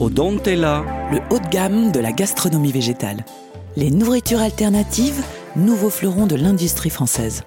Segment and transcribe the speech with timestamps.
[0.00, 0.82] Odontella.
[1.12, 3.22] Le haut de gamme de la gastronomie végétale.
[3.76, 5.22] Les nourritures alternatives,
[5.56, 7.42] nouveaux fleurons de l'industrie française.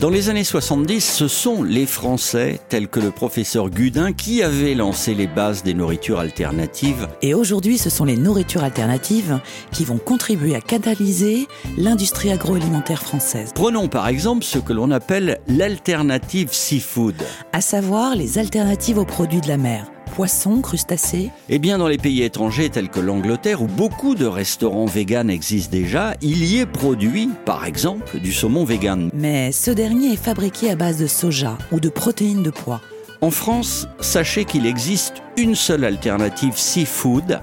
[0.00, 4.74] Dans les années 70, ce sont les Français, tels que le professeur Gudin, qui avaient
[4.74, 7.06] lancé les bases des nourritures alternatives.
[7.20, 9.38] Et aujourd'hui, ce sont les nourritures alternatives
[9.70, 11.46] qui vont contribuer à catalyser
[11.78, 13.52] l'industrie agroalimentaire française.
[13.54, 17.14] Prenons par exemple ce que l'on appelle l'alternative seafood.
[17.52, 21.96] À savoir les alternatives aux produits de la mer poissons, crustacés Eh bien, dans les
[21.96, 26.66] pays étrangers tels que l'Angleterre, où beaucoup de restaurants véganes existent déjà, il y est
[26.66, 29.10] produit, par exemple, du saumon vegan.
[29.14, 32.82] Mais ce dernier est fabriqué à base de soja ou de protéines de pois.
[33.22, 37.40] En France, sachez qu'il existe une seule alternative seafood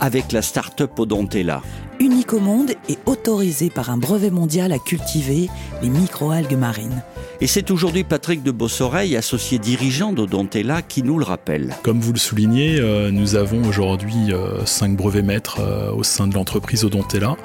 [0.00, 1.62] avec la start-up Odontella.
[2.00, 5.48] Unique au monde et autorisée par un brevet mondial à cultiver
[5.82, 7.02] les microalgues marines.
[7.42, 11.74] Et c'est aujourd'hui Patrick de Bossoreille, associé dirigeant d'Odontella, qui nous le rappelle.
[11.82, 16.26] Comme vous le soulignez, euh, nous avons aujourd'hui euh, cinq brevets maîtres euh, au sein
[16.26, 17.36] de l'entreprise Odontella.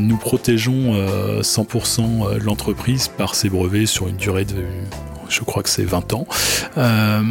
[0.00, 0.94] Nous protégeons
[1.40, 4.64] 100% l'entreprise par ces brevets sur une durée de
[5.28, 6.26] je crois que c'est 20 ans.
[6.76, 7.22] Euh,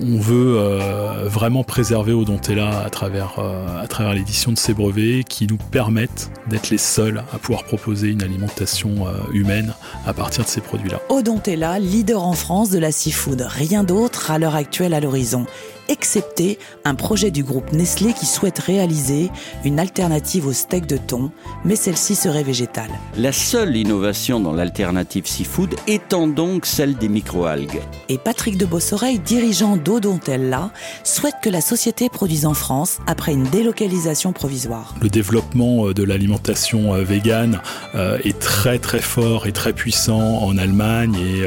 [0.00, 5.24] on veut euh, vraiment préserver Odontella à travers, euh, à travers l'édition de ces brevets
[5.24, 9.74] qui nous permettent d'être les seuls à pouvoir proposer une alimentation humaine
[10.06, 11.00] à partir de ces produits-là.
[11.08, 15.46] Odontella, leader en France de la seafood, rien d'autre à l'heure actuelle à l'horizon
[15.92, 19.30] excepté un projet du groupe Nestlé qui souhaite réaliser
[19.64, 21.30] une alternative au steak de thon,
[21.64, 22.90] mais celle-ci serait végétale.
[23.16, 27.80] La seule innovation dans l'alternative seafood étant donc celle des microalgues.
[28.08, 30.70] Et Patrick de Bossoreille, dirigeant d'Odontella,
[31.04, 34.94] souhaite que la société produise en France après une délocalisation provisoire.
[35.02, 37.60] Le développement euh, de l'alimentation euh, végane
[37.94, 41.42] euh, est très très fort et très puissant en Allemagne et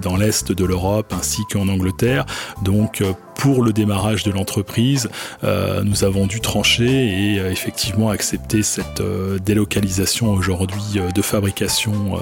[0.00, 2.26] dans l'est de l'Europe ainsi qu'en Angleterre.
[2.62, 3.02] Donc
[3.38, 5.08] pour le démarrage de l'entreprise,
[5.44, 12.18] euh, nous avons dû trancher et euh, effectivement accepter cette euh, délocalisation aujourd'hui de fabrication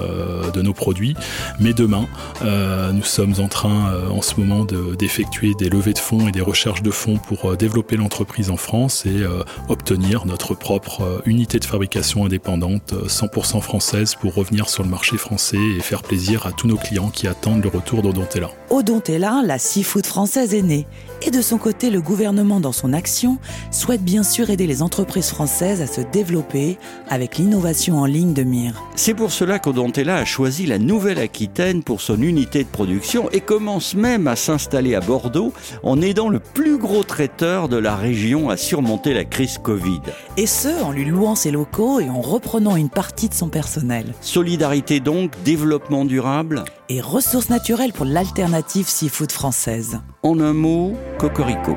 [0.53, 1.15] de nos produits.
[1.59, 2.05] Mais demain,
[2.43, 6.83] nous sommes en train en ce moment d'effectuer des levées de fonds et des recherches
[6.83, 9.23] de fonds pour développer l'entreprise en France et
[9.69, 15.57] obtenir notre propre unité de fabrication indépendante 100% française pour revenir sur le marché français
[15.77, 18.49] et faire plaisir à tous nos clients qui attendent le retour d'Odontella.
[18.69, 20.85] Odontella, la seafood française est née.
[21.25, 23.37] Et de son côté, le gouvernement, dans son action,
[23.71, 26.77] souhaite bien sûr aider les entreprises françaises à se développer
[27.09, 28.83] avec l'innovation en ligne de mire.
[28.95, 33.95] C'est pour cela qu'Odontella a choisi la Nouvelle-Aquitaine pour son unité de production et commence
[33.95, 38.57] même à s'installer à Bordeaux en aidant le plus gros traiteur de la région à
[38.57, 40.01] surmonter la crise Covid.
[40.37, 44.13] Et ce, en lui louant ses locaux et en reprenant une partie de son personnel.
[44.21, 46.63] Solidarité donc, développement durable?
[46.89, 49.99] Et ressources naturelles pour l'alternative seafood française.
[50.23, 51.75] En un mot, Cocorico.